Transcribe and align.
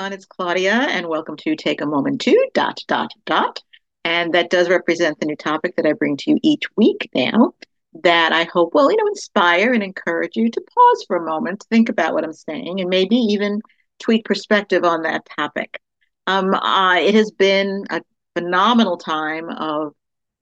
everyone. 0.00 0.14
It's 0.14 0.24
Claudia, 0.24 0.72
and 0.72 1.08
welcome 1.08 1.36
to 1.36 1.54
Take 1.54 1.82
a 1.82 1.86
Moment 1.86 2.22
to 2.22 2.48
dot 2.54 2.80
dot 2.88 3.12
dot. 3.26 3.62
And 4.02 4.32
that 4.32 4.48
does 4.48 4.70
represent 4.70 5.20
the 5.20 5.26
new 5.26 5.36
topic 5.36 5.76
that 5.76 5.84
I 5.84 5.92
bring 5.92 6.16
to 6.16 6.30
you 6.30 6.38
each 6.42 6.62
week 6.74 7.10
now. 7.14 7.52
That 8.02 8.32
I 8.32 8.44
hope 8.44 8.72
will, 8.72 8.90
you 8.90 8.96
know, 8.96 9.06
inspire 9.08 9.74
and 9.74 9.82
encourage 9.82 10.36
you 10.36 10.50
to 10.50 10.60
pause 10.74 11.04
for 11.06 11.16
a 11.16 11.26
moment, 11.26 11.66
think 11.68 11.90
about 11.90 12.14
what 12.14 12.24
I'm 12.24 12.32
saying, 12.32 12.80
and 12.80 12.88
maybe 12.88 13.14
even 13.14 13.60
tweak 13.98 14.24
perspective 14.24 14.84
on 14.84 15.02
that 15.02 15.28
topic. 15.38 15.78
Um, 16.26 16.54
uh, 16.54 16.96
it 16.96 17.14
has 17.14 17.30
been 17.30 17.84
a 17.90 18.00
phenomenal 18.34 18.96
time 18.96 19.50
of 19.50 19.92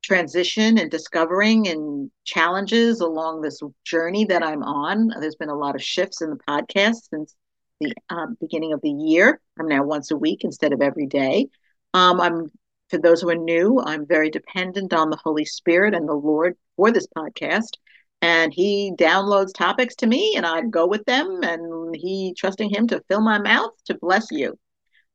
transition 0.04 0.78
and 0.78 0.88
discovering 0.88 1.66
and 1.66 2.12
challenges 2.24 3.00
along 3.00 3.40
this 3.40 3.60
journey 3.84 4.24
that 4.26 4.44
I'm 4.44 4.62
on. 4.62 5.10
There's 5.18 5.34
been 5.34 5.48
a 5.48 5.58
lot 5.58 5.74
of 5.74 5.82
shifts 5.82 6.22
in 6.22 6.30
the 6.30 6.38
podcast 6.48 7.08
since 7.10 7.34
the 7.80 7.94
um, 8.10 8.36
beginning 8.40 8.72
of 8.72 8.80
the 8.82 8.90
year. 8.90 9.40
I'm 9.58 9.68
now 9.68 9.84
once 9.84 10.10
a 10.10 10.16
week 10.16 10.44
instead 10.44 10.72
of 10.72 10.82
every 10.82 11.06
day. 11.06 11.48
Um, 11.94 12.20
I'm 12.20 12.50
for 12.88 12.98
those 12.98 13.20
who 13.20 13.28
are 13.28 13.34
new, 13.34 13.80
I'm 13.80 14.06
very 14.06 14.30
dependent 14.30 14.92
on 14.94 15.10
the 15.10 15.18
Holy 15.22 15.44
Spirit 15.44 15.94
and 15.94 16.08
the 16.08 16.14
Lord 16.14 16.56
for 16.76 16.90
this 16.90 17.06
podcast. 17.16 17.72
And 18.22 18.52
he 18.52 18.92
downloads 18.98 19.52
topics 19.52 19.94
to 19.96 20.06
me, 20.06 20.34
and 20.36 20.44
I 20.44 20.62
go 20.62 20.86
with 20.86 21.04
them, 21.04 21.40
and 21.42 21.94
he 21.94 22.34
trusting 22.36 22.70
him 22.70 22.88
to 22.88 23.02
fill 23.08 23.20
my 23.20 23.38
mouth 23.38 23.70
to 23.84 23.94
bless 23.94 24.30
you. 24.32 24.58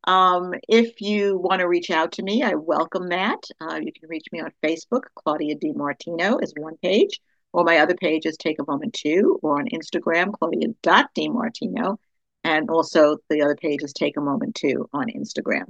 Um, 0.06 0.54
if 0.70 1.02
you 1.02 1.38
want 1.38 1.60
to 1.60 1.68
reach 1.68 1.90
out 1.90 2.14
to 2.14 2.24
me, 2.24 2.44
I 2.44 2.54
welcome 2.54 3.10
that. 3.10 3.40
Uh, 3.60 3.76
you 3.76 3.92
can 3.92 4.08
reach 4.08 4.26
me 4.32 4.40
on 4.40 4.52
Facebook. 4.64 5.04
Claudia 5.16 5.56
Martino 5.76 6.38
is 6.38 6.54
one 6.56 6.78
page, 6.82 7.20
or 7.52 7.64
my 7.64 7.80
other 7.80 7.96
page 7.96 8.26
is 8.26 8.38
Take 8.38 8.60
a 8.60 8.66
Moment 8.66 8.94
To, 9.02 9.40
or 9.42 9.60
on 9.60 9.68
Instagram, 9.70 10.32
Claudia.DiMartino. 10.32 11.98
And 12.44 12.70
also 12.70 13.18
the 13.30 13.42
other 13.42 13.56
page 13.56 13.84
is 13.84 13.94
Take 13.94 14.18
a 14.18 14.22
Moment 14.22 14.56
To 14.56 14.90
on 14.94 15.08
Instagram. 15.10 15.66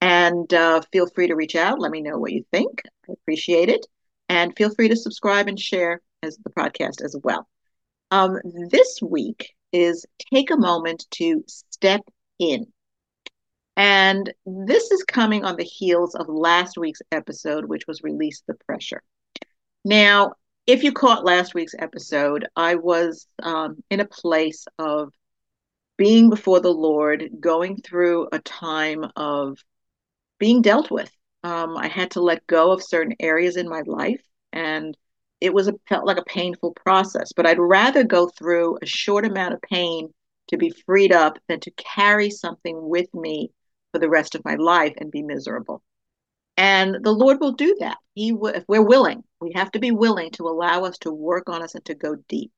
And 0.00 0.52
uh, 0.52 0.82
feel 0.92 1.08
free 1.08 1.28
to 1.28 1.34
reach 1.34 1.56
out. 1.56 1.80
Let 1.80 1.90
me 1.90 2.02
know 2.02 2.18
what 2.18 2.32
you 2.32 2.44
think. 2.52 2.82
I 3.08 3.12
appreciate 3.12 3.68
it. 3.68 3.86
And 4.28 4.56
feel 4.56 4.74
free 4.74 4.88
to 4.88 4.96
subscribe 4.96 5.48
and 5.48 5.58
share 5.58 6.00
as 6.22 6.36
the 6.38 6.50
podcast 6.50 7.02
as 7.02 7.16
well. 7.22 7.48
Um, 8.10 8.38
this 8.70 9.00
week 9.02 9.54
is 9.72 10.06
take 10.32 10.50
a 10.50 10.56
moment 10.56 11.06
to 11.12 11.42
step 11.46 12.02
in. 12.38 12.66
And 13.76 14.32
this 14.46 14.90
is 14.92 15.02
coming 15.02 15.44
on 15.44 15.56
the 15.56 15.64
heels 15.64 16.14
of 16.14 16.28
last 16.28 16.78
week's 16.78 17.02
episode, 17.10 17.64
which 17.64 17.86
was 17.88 18.02
Release 18.02 18.42
the 18.46 18.54
Pressure. 18.66 19.02
Now, 19.84 20.34
if 20.66 20.84
you 20.84 20.92
caught 20.92 21.24
last 21.24 21.54
week's 21.54 21.74
episode, 21.78 22.46
I 22.54 22.76
was 22.76 23.26
um, 23.42 23.82
in 23.90 24.00
a 24.00 24.06
place 24.06 24.64
of 24.78 25.12
being 25.96 26.30
before 26.30 26.60
the 26.60 26.72
Lord, 26.72 27.28
going 27.40 27.80
through 27.80 28.28
a 28.32 28.38
time 28.40 29.04
of 29.16 29.58
being 30.38 30.62
dealt 30.62 30.90
with. 30.90 31.10
Um, 31.42 31.76
I 31.76 31.88
had 31.88 32.12
to 32.12 32.20
let 32.20 32.46
go 32.46 32.72
of 32.72 32.82
certain 32.82 33.14
areas 33.20 33.56
in 33.56 33.68
my 33.68 33.82
life, 33.86 34.22
and 34.52 34.96
it 35.40 35.52
was 35.52 35.68
a, 35.68 35.74
felt 35.88 36.06
like 36.06 36.16
a 36.16 36.24
painful 36.24 36.72
process. 36.72 37.32
But 37.36 37.46
I'd 37.46 37.58
rather 37.58 38.02
go 38.02 38.28
through 38.28 38.78
a 38.82 38.86
short 38.86 39.26
amount 39.26 39.54
of 39.54 39.62
pain 39.62 40.12
to 40.48 40.56
be 40.56 40.70
freed 40.86 41.12
up 41.12 41.38
than 41.48 41.60
to 41.60 41.70
carry 41.72 42.30
something 42.30 42.88
with 42.88 43.12
me 43.14 43.50
for 43.92 43.98
the 43.98 44.08
rest 44.08 44.34
of 44.34 44.44
my 44.44 44.56
life 44.56 44.94
and 44.98 45.10
be 45.10 45.22
miserable. 45.22 45.82
And 46.56 47.04
the 47.04 47.12
Lord 47.12 47.40
will 47.40 47.52
do 47.52 47.76
that. 47.80 47.98
He, 48.14 48.32
if 48.32 48.64
we're 48.68 48.82
willing, 48.82 49.24
we 49.40 49.52
have 49.54 49.70
to 49.72 49.80
be 49.80 49.90
willing 49.90 50.30
to 50.32 50.48
allow 50.48 50.84
us 50.84 50.98
to 50.98 51.12
work 51.12 51.48
on 51.48 51.62
us 51.62 51.74
and 51.74 51.84
to 51.86 51.94
go 51.94 52.16
deep. 52.28 52.52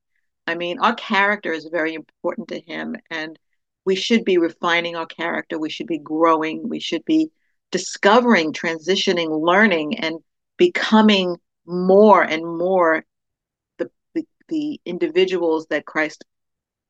I 0.47 0.55
mean, 0.55 0.79
our 0.79 0.95
character 0.95 1.51
is 1.51 1.67
very 1.71 1.93
important 1.93 2.47
to 2.49 2.59
him, 2.59 2.95
and 3.11 3.37
we 3.85 3.95
should 3.95 4.23
be 4.23 4.37
refining 4.37 4.95
our 4.95 5.05
character. 5.05 5.59
We 5.59 5.69
should 5.69 5.87
be 5.87 5.99
growing. 5.99 6.67
We 6.67 6.79
should 6.79 7.03
be 7.05 7.29
discovering, 7.71 8.53
transitioning, 8.53 9.29
learning, 9.45 9.99
and 9.99 10.19
becoming 10.57 11.35
more 11.65 12.23
and 12.23 12.43
more 12.45 13.05
the, 13.77 13.91
the, 14.15 14.25
the 14.47 14.81
individuals 14.85 15.67
that 15.69 15.85
Christ 15.85 16.23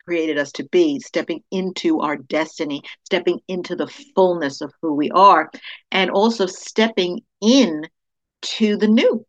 created 0.05 0.37
us 0.37 0.51
to 0.53 0.63
be, 0.65 0.99
stepping 0.99 1.43
into 1.51 1.99
our 1.99 2.15
destiny, 2.15 2.81
stepping 3.03 3.39
into 3.47 3.75
the 3.75 3.87
fullness 4.15 4.61
of 4.61 4.71
who 4.81 4.93
we 4.93 5.09
are, 5.11 5.51
and 5.91 6.09
also 6.09 6.45
stepping 6.45 7.21
in 7.41 7.87
to 8.41 8.77
the 8.77 8.87
new. 8.87 9.25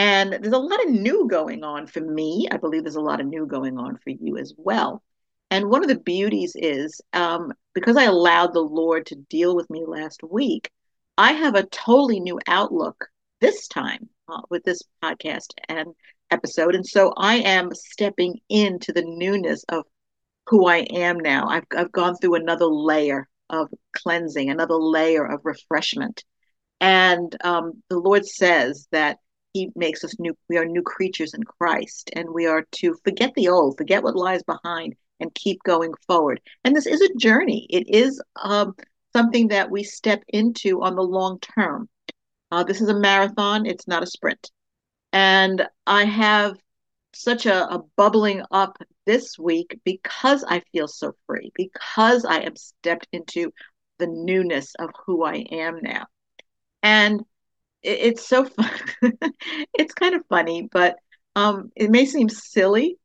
And 0.00 0.32
there's 0.32 0.54
a 0.54 0.58
lot 0.58 0.82
of 0.82 0.90
new 0.90 1.28
going 1.28 1.62
on 1.62 1.86
for 1.86 2.00
me. 2.00 2.48
I 2.50 2.56
believe 2.56 2.84
there's 2.84 2.96
a 2.96 3.02
lot 3.02 3.20
of 3.20 3.26
new 3.26 3.44
going 3.44 3.76
on 3.76 3.98
for 3.98 4.08
you 4.08 4.38
as 4.38 4.54
well. 4.56 5.02
And 5.50 5.68
one 5.68 5.82
of 5.82 5.88
the 5.88 5.98
beauties 5.98 6.56
is 6.56 7.02
um, 7.12 7.52
because 7.74 7.98
I 7.98 8.04
allowed 8.04 8.54
the 8.54 8.60
Lord 8.60 9.04
to 9.06 9.16
deal 9.16 9.54
with 9.54 9.68
me 9.68 9.84
last 9.86 10.22
week, 10.22 10.70
I 11.18 11.32
have 11.32 11.54
a 11.54 11.66
totally 11.66 12.18
new 12.18 12.40
outlook 12.46 13.08
this 13.42 13.68
time 13.68 14.08
uh, 14.26 14.40
with 14.48 14.64
this 14.64 14.80
podcast 15.04 15.48
and 15.68 15.88
episode. 16.30 16.74
And 16.74 16.86
so 16.86 17.12
I 17.18 17.34
am 17.34 17.74
stepping 17.74 18.40
into 18.48 18.94
the 18.94 19.04
newness 19.04 19.64
of 19.68 19.84
who 20.46 20.66
I 20.66 20.78
am 20.78 21.20
now. 21.20 21.46
I've, 21.46 21.66
I've 21.76 21.92
gone 21.92 22.16
through 22.16 22.36
another 22.36 22.64
layer 22.64 23.28
of 23.50 23.68
cleansing, 23.94 24.48
another 24.48 24.76
layer 24.76 25.26
of 25.26 25.42
refreshment. 25.44 26.24
And 26.80 27.36
um, 27.44 27.82
the 27.90 27.98
Lord 27.98 28.24
says 28.24 28.88
that 28.92 29.18
he 29.52 29.70
makes 29.74 30.04
us 30.04 30.18
new 30.18 30.36
we 30.48 30.56
are 30.56 30.64
new 30.64 30.82
creatures 30.82 31.34
in 31.34 31.42
christ 31.42 32.10
and 32.14 32.28
we 32.30 32.46
are 32.46 32.64
to 32.70 32.94
forget 33.04 33.32
the 33.34 33.48
old 33.48 33.76
forget 33.76 34.02
what 34.02 34.16
lies 34.16 34.42
behind 34.42 34.94
and 35.20 35.34
keep 35.34 35.62
going 35.62 35.92
forward. 36.06 36.40
And 36.64 36.74
this 36.74 36.86
is 36.86 37.00
a 37.00 37.14
journey. 37.14 37.66
It 37.70 37.88
is 37.88 38.20
um, 38.36 38.74
something 39.12 39.48
that 39.48 39.70
we 39.70 39.84
step 39.84 40.22
into 40.28 40.82
on 40.82 40.96
the 40.96 41.02
long 41.02 41.38
term. 41.40 41.88
Uh, 42.50 42.64
this 42.64 42.80
is 42.80 42.88
a 42.88 42.98
marathon. 42.98 43.66
It's 43.66 43.86
not 43.86 44.02
a 44.02 44.06
sprint. 44.06 44.50
And 45.12 45.66
i 45.86 46.04
have 46.04 46.56
such 47.12 47.44
a, 47.44 47.74
a 47.74 47.82
bubbling 47.96 48.42
up 48.52 48.78
this 49.04 49.36
week 49.36 49.80
because 49.84 50.44
i 50.44 50.62
feel 50.72 50.86
so 50.86 51.12
free 51.26 51.50
because 51.56 52.24
i 52.24 52.38
am 52.38 52.54
stepped 52.54 53.08
into 53.10 53.52
the 53.98 54.06
newness 54.06 54.72
of 54.78 54.90
who 55.04 55.24
i 55.24 55.34
am 55.50 55.80
now. 55.82 56.06
And 56.84 57.24
it's 57.82 58.26
so 58.26 58.44
fun. 58.44 58.70
it's 59.74 59.94
kind 59.94 60.14
of 60.14 60.24
funny, 60.28 60.68
but 60.70 60.96
um, 61.36 61.70
it 61.76 61.90
may 61.90 62.04
seem 62.04 62.28
silly, 62.28 62.96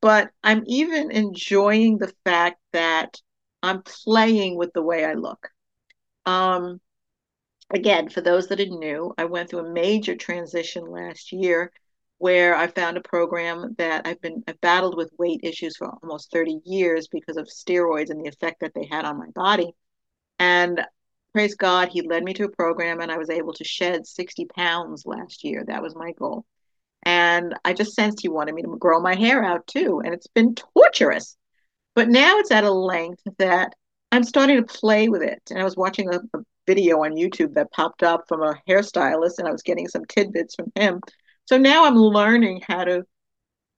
but 0.00 0.30
I'm 0.42 0.64
even 0.66 1.10
enjoying 1.10 1.98
the 1.98 2.12
fact 2.24 2.60
that 2.72 3.20
I'm 3.62 3.82
playing 3.82 4.56
with 4.56 4.72
the 4.72 4.82
way 4.82 5.04
I 5.04 5.14
look. 5.14 5.48
Um, 6.26 6.80
again, 7.70 8.08
for 8.08 8.20
those 8.20 8.48
that 8.48 8.60
are 8.60 8.66
new, 8.66 9.14
I 9.18 9.24
went 9.26 9.50
through 9.50 9.66
a 9.66 9.72
major 9.72 10.16
transition 10.16 10.90
last 10.90 11.32
year 11.32 11.72
where 12.18 12.54
I 12.54 12.66
found 12.66 12.96
a 12.96 13.02
program 13.02 13.74
that 13.78 14.06
I've 14.06 14.20
been 14.20 14.44
I've 14.46 14.60
battled 14.60 14.96
with 14.96 15.10
weight 15.18 15.40
issues 15.42 15.76
for 15.76 15.90
almost 16.02 16.30
30 16.30 16.60
years 16.66 17.08
because 17.08 17.36
of 17.36 17.46
steroids 17.46 18.10
and 18.10 18.22
the 18.22 18.28
effect 18.28 18.60
that 18.60 18.74
they 18.74 18.86
had 18.90 19.04
on 19.04 19.18
my 19.18 19.30
body. 19.34 19.72
And 20.38 20.82
praise 21.32 21.54
God, 21.54 21.88
he 21.88 22.02
led 22.02 22.24
me 22.24 22.34
to 22.34 22.44
a 22.44 22.50
program 22.50 23.00
and 23.00 23.10
I 23.10 23.18
was 23.18 23.30
able 23.30 23.52
to 23.54 23.64
shed 23.64 24.06
60 24.06 24.46
pounds 24.46 25.06
last 25.06 25.44
year. 25.44 25.64
That 25.66 25.82
was 25.82 25.94
my 25.94 26.12
goal. 26.12 26.44
And 27.02 27.54
I 27.64 27.72
just 27.72 27.94
sensed 27.94 28.20
he 28.20 28.28
wanted 28.28 28.54
me 28.54 28.62
to 28.62 28.76
grow 28.76 29.00
my 29.00 29.14
hair 29.14 29.42
out 29.42 29.66
too. 29.66 30.02
And 30.04 30.12
it's 30.12 30.26
been 30.28 30.54
torturous. 30.54 31.36
But 31.94 32.08
now 32.08 32.38
it's 32.38 32.50
at 32.50 32.64
a 32.64 32.70
length 32.70 33.22
that 33.38 33.74
I'm 34.12 34.24
starting 34.24 34.56
to 34.56 34.62
play 34.62 35.08
with 35.08 35.22
it. 35.22 35.40
And 35.50 35.58
I 35.58 35.64
was 35.64 35.76
watching 35.76 36.12
a, 36.12 36.18
a 36.18 36.40
video 36.66 37.02
on 37.04 37.12
YouTube 37.12 37.54
that 37.54 37.72
popped 37.72 38.02
up 38.02 38.24
from 38.28 38.42
a 38.42 38.60
hairstylist 38.68 39.38
and 39.38 39.48
I 39.48 39.52
was 39.52 39.62
getting 39.62 39.88
some 39.88 40.04
tidbits 40.04 40.54
from 40.54 40.72
him. 40.74 41.00
So 41.46 41.58
now 41.58 41.84
I'm 41.84 41.96
learning 41.96 42.62
how 42.66 42.84
to 42.84 43.04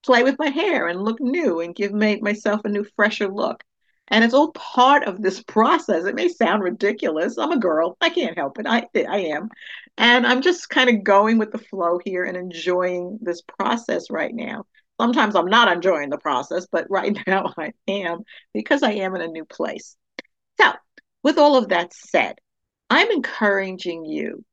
play 0.04 0.22
with 0.22 0.38
my 0.38 0.48
hair 0.48 0.88
and 0.88 1.04
look 1.04 1.20
new 1.20 1.60
and 1.60 1.74
give 1.74 1.92
my, 1.92 2.18
myself 2.20 2.62
a 2.64 2.68
new, 2.68 2.84
fresher 2.96 3.28
look. 3.28 3.62
And 4.08 4.24
it's 4.24 4.34
all 4.34 4.52
part 4.52 5.04
of 5.04 5.22
this 5.22 5.42
process. 5.42 6.04
It 6.04 6.14
may 6.14 6.28
sound 6.28 6.62
ridiculous. 6.62 7.38
I'm 7.38 7.52
a 7.52 7.58
girl. 7.58 7.96
I 8.00 8.10
can't 8.10 8.36
help 8.36 8.58
it. 8.58 8.66
I 8.66 8.86
I 8.94 9.18
am. 9.18 9.48
And 9.96 10.26
I'm 10.26 10.42
just 10.42 10.68
kind 10.68 10.90
of 10.90 11.04
going 11.04 11.38
with 11.38 11.52
the 11.52 11.58
flow 11.58 11.98
here 12.04 12.24
and 12.24 12.36
enjoying 12.36 13.18
this 13.22 13.42
process 13.42 14.10
right 14.10 14.34
now. 14.34 14.64
Sometimes 15.00 15.34
I'm 15.34 15.46
not 15.46 15.72
enjoying 15.72 16.10
the 16.10 16.18
process, 16.18 16.66
but 16.70 16.90
right 16.90 17.16
now 17.26 17.52
I 17.56 17.72
am 17.88 18.20
because 18.52 18.82
I 18.82 18.92
am 18.92 19.14
in 19.14 19.22
a 19.22 19.28
new 19.28 19.44
place. 19.44 19.96
So, 20.60 20.72
with 21.22 21.38
all 21.38 21.56
of 21.56 21.68
that 21.68 21.92
said, 21.92 22.36
I'm 22.90 23.10
encouraging 23.10 24.04
you 24.04 24.44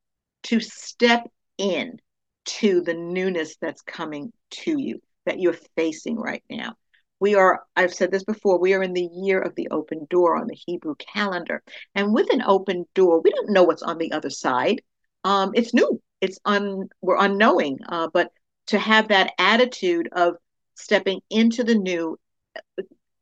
to 0.44 0.60
step 0.60 1.28
in 1.58 2.00
to 2.46 2.82
the 2.82 2.94
newness 2.94 3.58
that's 3.62 3.82
coming 3.82 4.32
to 4.52 4.80
you 4.80 5.02
that 5.26 5.40
you're 5.40 5.58
facing 5.76 6.16
right 6.16 6.44
now 6.50 6.76
we 7.20 7.36
are 7.36 7.64
i've 7.76 7.94
said 7.94 8.12
this 8.12 8.24
before 8.24 8.60
we 8.60 8.74
are 8.74 8.84
in 8.84 8.94
the 8.94 9.10
year 9.14 9.40
of 9.40 9.56
the 9.56 9.68
open 9.70 10.06
door 10.10 10.36
on 10.36 10.48
the 10.48 10.58
hebrew 10.66 10.96
calendar. 10.96 11.62
And 11.96 12.14
with 12.14 12.32
an 12.32 12.42
open 12.44 12.86
door 12.96 13.22
we 13.22 13.32
don't 13.32 13.52
know 13.52 13.64
what's 13.64 13.84
on 13.84 13.98
the 13.98 14.12
other 14.12 14.30
side. 14.30 14.82
Um, 15.24 15.52
it's 15.54 15.74
new. 15.74 16.02
It's 16.22 16.40
un 16.46 16.90
we're 17.02 17.18
unknowing. 17.18 17.80
Uh, 17.88 18.10
but 18.14 18.32
to 18.68 18.80
have 18.80 19.10
that 19.10 19.34
attitude 19.38 20.10
of 20.12 20.36
stepping 20.76 21.22
into 21.30 21.64
the 21.64 21.76
new 21.76 22.18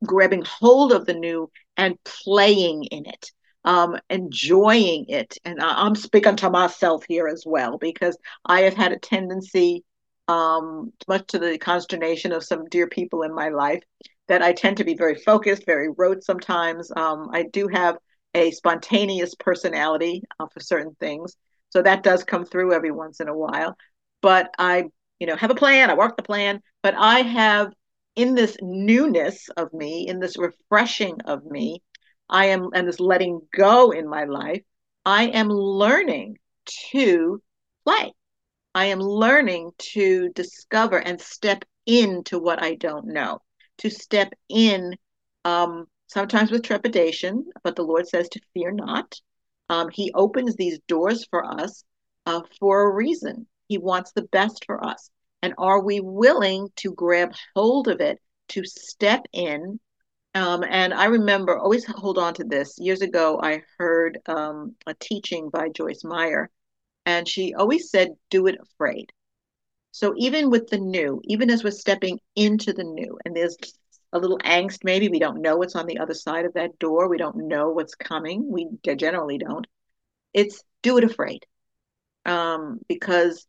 grabbing 0.05 0.43
hold 0.45 0.91
of 0.91 1.05
the 1.05 1.13
new 1.13 1.49
and 1.75 1.97
playing 2.03 2.83
in 2.85 3.05
it 3.05 3.31
um, 3.67 3.97
enjoying 4.09 5.05
it. 5.09 5.37
And 5.43 5.61
I, 5.61 5.85
am 5.85 5.95
speaking 5.95 6.37
to 6.37 6.49
myself 6.49 7.03
here 7.05 7.27
as 7.27 7.43
well 7.45 7.77
because 7.77 8.17
I 8.45 8.61
have 8.61 8.73
had 8.73 8.93
a 8.93 8.99
tendency, 8.99 9.83
um, 10.27 10.91
much 11.07 11.27
to 11.27 11.39
the 11.39 11.57
consternation 11.57 12.31
of 12.31 12.43
some 12.43 12.65
dear 12.69 12.87
people 12.87 13.23
in 13.23 13.33
my 13.33 13.49
life, 13.49 13.81
that 14.27 14.41
I 14.41 14.53
tend 14.53 14.77
to 14.77 14.83
be 14.83 14.95
very 14.95 15.15
focused, 15.15 15.65
very 15.65 15.89
rote 15.97 16.23
sometimes. 16.23 16.91
Um, 16.95 17.29
I 17.31 17.43
do 17.43 17.67
have 17.67 17.97
a 18.33 18.51
spontaneous 18.51 19.35
personality 19.35 20.23
uh, 20.39 20.47
for 20.53 20.59
certain 20.59 20.95
things. 20.99 21.35
So 21.69 21.81
that 21.81 22.03
does 22.03 22.23
come 22.23 22.45
through 22.45 22.73
every 22.73 22.91
once 22.91 23.19
in 23.19 23.27
a 23.27 23.37
while. 23.37 23.75
But 24.21 24.49
I, 24.57 24.85
you 25.19 25.27
know, 25.27 25.35
have 25.35 25.51
a 25.51 25.55
plan, 25.55 25.89
I 25.89 25.95
work 25.95 26.17
the 26.17 26.23
plan, 26.23 26.61
but 26.83 26.95
I 26.97 27.21
have 27.21 27.73
in 28.15 28.35
this 28.35 28.57
newness 28.61 29.47
of 29.57 29.71
me, 29.73 30.07
in 30.07 30.19
this 30.19 30.37
refreshing 30.37 31.21
of 31.25 31.45
me, 31.45 31.81
I 32.29 32.47
am, 32.47 32.69
and 32.73 32.87
this 32.87 32.99
letting 32.99 33.41
go 33.55 33.91
in 33.91 34.09
my 34.09 34.25
life, 34.25 34.63
I 35.05 35.27
am 35.27 35.49
learning 35.49 36.37
to 36.91 37.41
play. 37.85 38.13
I 38.77 38.85
am 38.85 38.99
learning 38.99 39.71
to 39.95 40.29
discover 40.35 40.99
and 40.99 41.19
step 41.19 41.65
into 41.87 42.37
what 42.37 42.61
I 42.61 42.75
don't 42.75 43.07
know, 43.07 43.39
to 43.79 43.89
step 43.89 44.31
in, 44.49 44.95
um, 45.45 45.87
sometimes 46.05 46.51
with 46.51 46.61
trepidation, 46.61 47.47
but 47.63 47.75
the 47.75 47.81
Lord 47.81 48.07
says 48.07 48.29
to 48.29 48.39
fear 48.53 48.71
not. 48.71 49.19
Um, 49.67 49.89
he 49.89 50.11
opens 50.13 50.55
these 50.55 50.77
doors 50.87 51.25
for 51.31 51.43
us 51.43 51.83
uh, 52.27 52.41
for 52.59 52.83
a 52.83 52.93
reason. 52.93 53.47
He 53.67 53.79
wants 53.79 54.11
the 54.11 54.27
best 54.31 54.63
for 54.67 54.85
us. 54.85 55.09
And 55.41 55.55
are 55.57 55.81
we 55.81 55.99
willing 55.99 56.67
to 56.75 56.93
grab 56.93 57.33
hold 57.55 57.87
of 57.87 57.99
it, 57.99 58.19
to 58.49 58.63
step 58.63 59.25
in, 59.33 59.79
um, 60.35 60.63
and 60.63 60.93
I 60.93 61.05
remember 61.05 61.57
always 61.57 61.83
hold 61.83 62.19
on 62.19 62.35
to 62.35 62.43
this. 62.43 62.75
Years 62.77 63.01
ago, 63.01 63.39
I 63.41 63.63
heard 63.79 64.19
um, 64.27 64.75
a 64.85 64.93
teaching 64.93 65.49
by 65.49 65.69
Joyce 65.69 66.03
Meyer, 66.03 66.51
and 67.07 67.27
she 67.27 67.53
always 67.53 67.89
said, 67.89 68.09
Do 68.29 68.47
it 68.47 68.59
afraid. 68.61 69.13
So 69.91 70.13
even 70.17 70.51
with 70.51 70.67
the 70.67 70.77
new, 70.77 71.21
even 71.23 71.49
as 71.49 71.63
we're 71.63 71.71
stepping 71.71 72.19
into 72.35 72.73
the 72.73 72.83
new, 72.83 73.17
and 73.23 73.33
there's 73.33 73.55
a 74.11 74.19
little 74.19 74.37
angst, 74.39 74.83
maybe 74.83 75.07
we 75.07 75.17
don't 75.17 75.41
know 75.41 75.55
what's 75.55 75.77
on 75.77 75.87
the 75.87 75.99
other 75.99 76.13
side 76.13 76.43
of 76.43 76.53
that 76.55 76.77
door, 76.79 77.07
we 77.07 77.17
don't 77.17 77.47
know 77.47 77.69
what's 77.69 77.95
coming, 77.95 78.51
we 78.51 78.67
generally 78.97 79.37
don't. 79.37 79.65
It's 80.33 80.61
do 80.83 80.97
it 80.97 81.05
afraid. 81.05 81.45
Um, 82.25 82.79
because 82.89 83.47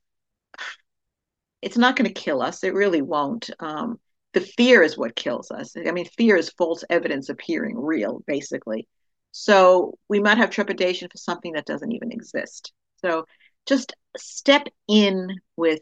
it's 1.60 1.76
not 1.76 1.96
going 1.96 2.06
to 2.06 2.14
kill 2.20 2.40
us. 2.40 2.62
It 2.62 2.74
really 2.74 3.02
won't. 3.02 3.50
Um, 3.58 3.98
the 4.34 4.40
fear 4.40 4.84
is 4.84 4.96
what 4.96 5.16
kills 5.16 5.50
us. 5.50 5.74
I 5.76 5.90
mean, 5.90 6.06
fear 6.16 6.36
is 6.36 6.50
false 6.50 6.84
evidence 6.88 7.28
appearing 7.28 7.76
real, 7.76 8.22
basically. 8.24 8.86
So 9.32 9.98
we 10.08 10.20
might 10.20 10.38
have 10.38 10.50
trepidation 10.50 11.08
for 11.10 11.18
something 11.18 11.54
that 11.54 11.66
doesn't 11.66 11.90
even 11.90 12.12
exist. 12.12 12.72
So 13.04 13.24
just 13.68 13.94
step 14.16 14.66
in 14.88 15.28
with 15.56 15.80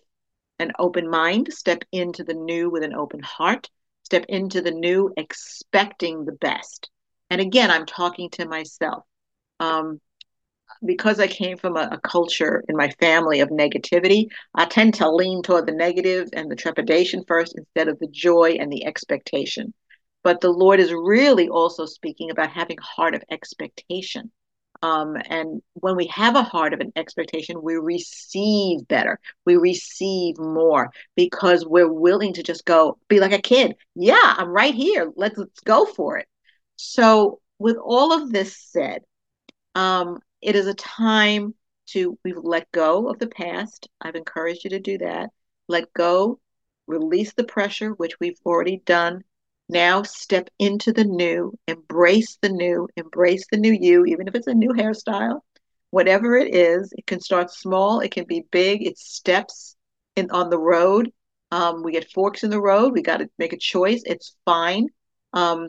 an 0.58 0.72
open 0.78 1.08
mind, 1.08 1.52
step 1.52 1.84
into 1.92 2.24
the 2.24 2.34
new 2.34 2.68
with 2.68 2.82
an 2.82 2.94
open 2.94 3.20
heart, 3.22 3.70
step 4.02 4.24
into 4.28 4.60
the 4.60 4.72
new 4.72 5.12
expecting 5.16 6.24
the 6.24 6.32
best. 6.32 6.90
And 7.30 7.40
again, 7.40 7.70
I'm 7.70 7.86
talking 7.86 8.30
to 8.30 8.46
myself. 8.46 9.04
Um, 9.60 10.00
because 10.84 11.20
I 11.20 11.26
came 11.26 11.56
from 11.56 11.76
a, 11.76 11.88
a, 11.92 12.00
culture 12.00 12.62
in 12.68 12.76
my 12.76 12.90
family 13.00 13.40
of 13.40 13.48
negativity, 13.48 14.26
I 14.54 14.66
tend 14.66 14.94
to 14.94 15.10
lean 15.10 15.42
toward 15.42 15.66
the 15.66 15.72
negative 15.72 16.28
and 16.32 16.50
the 16.50 16.56
trepidation 16.56 17.24
first 17.26 17.56
instead 17.56 17.88
of 17.88 17.98
the 17.98 18.08
joy 18.08 18.56
and 18.60 18.70
the 18.70 18.84
expectation. 18.84 19.72
But 20.22 20.40
the 20.40 20.50
Lord 20.50 20.80
is 20.80 20.92
really 20.92 21.48
also 21.48 21.86
speaking 21.86 22.30
about 22.30 22.50
having 22.50 22.76
heart 22.82 23.14
of 23.14 23.22
expectation. 23.30 24.32
Um, 24.82 25.16
and 25.28 25.62
when 25.74 25.96
we 25.96 26.06
have 26.08 26.36
a 26.36 26.42
heart 26.42 26.72
of 26.72 26.80
an 26.80 26.92
expectation, 26.96 27.62
we 27.62 27.76
receive 27.76 28.86
better. 28.88 29.18
We 29.44 29.56
receive 29.56 30.38
more 30.38 30.90
because 31.14 31.64
we're 31.66 31.92
willing 31.92 32.32
to 32.34 32.42
just 32.42 32.64
go 32.64 32.98
be 33.08 33.20
like 33.20 33.32
a 33.32 33.40
kid. 33.40 33.76
Yeah, 33.94 34.34
I'm 34.36 34.50
right 34.50 34.74
here. 34.74 35.12
Let's 35.16 35.38
let's 35.38 35.60
go 35.60 35.86
for 35.86 36.18
it. 36.18 36.28
So, 36.76 37.40
with 37.58 37.76
all 37.76 38.12
of 38.12 38.32
this 38.32 38.56
said, 38.56 39.02
um, 39.74 40.18
it 40.42 40.56
is 40.56 40.66
a 40.66 40.74
time 40.74 41.54
to 41.86 42.18
we've 42.24 42.36
let 42.36 42.70
go 42.72 43.08
of 43.08 43.18
the 43.18 43.28
past. 43.28 43.88
I've 44.00 44.16
encouraged 44.16 44.64
you 44.64 44.70
to 44.70 44.80
do 44.80 44.98
that. 44.98 45.30
Let 45.68 45.92
go, 45.92 46.40
release 46.86 47.32
the 47.32 47.44
pressure, 47.44 47.90
which 47.90 48.18
we've 48.20 48.38
already 48.44 48.82
done. 48.84 49.22
Now 49.68 50.02
step 50.02 50.48
into 50.58 50.92
the 50.92 51.04
new, 51.04 51.52
embrace 51.66 52.38
the 52.40 52.48
new, 52.48 52.88
embrace 52.96 53.46
the 53.50 53.56
new 53.56 53.72
you, 53.72 54.04
even 54.04 54.28
if 54.28 54.34
it's 54.34 54.46
a 54.46 54.54
new 54.54 54.70
hairstyle, 54.70 55.40
whatever 55.90 56.36
it 56.36 56.54
is. 56.54 56.92
It 56.96 57.06
can 57.06 57.20
start 57.20 57.50
small, 57.50 58.00
it 58.00 58.12
can 58.12 58.24
be 58.26 58.44
big. 58.50 58.86
It's 58.86 59.14
steps 59.14 59.76
in 60.14 60.30
on 60.30 60.50
the 60.50 60.58
road. 60.58 61.10
Um, 61.50 61.82
we 61.82 61.92
get 61.92 62.10
forks 62.12 62.44
in 62.44 62.50
the 62.50 62.60
road. 62.60 62.92
We 62.92 63.02
got 63.02 63.18
to 63.18 63.28
make 63.38 63.52
a 63.52 63.58
choice. 63.58 64.02
It's 64.06 64.36
fine. 64.44 64.88
Um, 65.32 65.68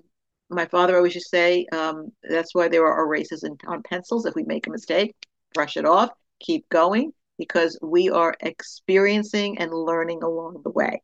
my 0.50 0.66
father 0.66 0.96
always 0.96 1.16
used 1.16 1.30
to 1.32 1.38
say 1.38 1.66
um, 1.72 2.12
that's 2.30 2.54
why 2.54 2.68
there 2.68 2.86
are 2.86 3.04
erasers 3.04 3.44
in, 3.44 3.58
on 3.68 3.84
pencils. 3.84 4.26
If 4.26 4.36
we 4.36 4.44
make 4.44 4.68
a 4.68 4.72
mistake, 4.72 5.16
brush 5.54 5.76
it 5.76 5.86
off, 5.86 6.10
keep 6.40 6.70
going, 6.70 7.12
because 7.38 7.78
we 7.82 8.10
are 8.10 8.36
experiencing 8.42 9.58
and 9.60 9.72
learning 9.74 10.24
along 10.24 10.62
the 10.64 10.70
way. 10.72 11.02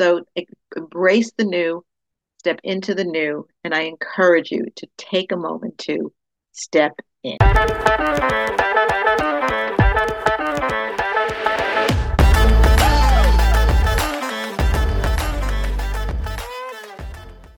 So 0.00 0.24
embrace 0.76 1.32
the 1.36 1.44
new, 1.44 1.84
step 2.46 2.60
into 2.62 2.94
the 2.94 3.02
new, 3.02 3.44
and 3.64 3.74
I 3.74 3.80
encourage 3.80 4.52
you 4.52 4.66
to 4.76 4.86
take 4.96 5.32
a 5.32 5.36
moment 5.36 5.78
to 5.78 6.12
step 6.52 6.92
in. 7.24 7.38